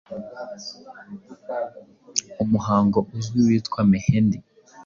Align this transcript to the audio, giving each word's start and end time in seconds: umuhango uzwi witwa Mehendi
umuhango 2.43 2.99
uzwi 3.17 3.39
witwa 3.47 3.79
Mehendi 3.91 4.39